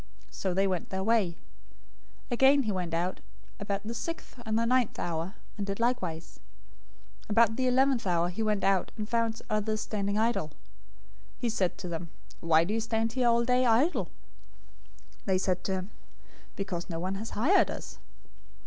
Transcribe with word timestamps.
So 0.31 0.51
they 0.55 0.65
went 0.65 0.89
their 0.89 1.03
way. 1.03 1.33
020:005 2.31 2.31
Again 2.31 2.63
he 2.63 2.71
went 2.71 2.95
out 2.95 3.19
about 3.59 3.83
the 3.85 3.93
sixth 3.93 4.41
and 4.47 4.57
the 4.57 4.65
ninth 4.65 4.97
hour,{noon 4.97 5.33
and 5.35 5.37
3:00 5.37 5.37
P. 5.37 5.43
M.} 5.43 5.53
and 5.57 5.67
did 5.67 5.79
likewise. 5.79 6.39
020:006 7.29 7.29
About 7.29 7.55
the 7.55 7.67
eleventh 7.67 8.03
hour{5:00 8.07 8.27
PM} 8.29 8.35
he 8.35 8.41
went 8.41 8.63
out, 8.63 8.91
and 8.97 9.07
found 9.07 9.39
others 9.47 9.81
standing 9.81 10.17
idle. 10.17 10.53
He 11.37 11.49
said 11.49 11.77
to 11.77 11.87
them, 11.87 12.09
'Why 12.39 12.63
do 12.63 12.73
you 12.73 12.79
stand 12.79 13.11
here 13.11 13.27
all 13.27 13.45
day 13.45 13.63
idle?' 13.67 14.05
020:007 14.05 14.09
"They 15.25 15.37
said 15.37 15.63
to 15.65 15.71
him, 15.73 15.91
'Because 16.55 16.89
no 16.89 16.99
one 16.99 17.13
has 17.13 17.29
hired 17.37 17.69
us.' 17.69 17.99